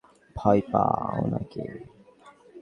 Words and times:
ভয় 0.35 0.61
পা 0.71 0.85
উনাকে! 1.17 1.63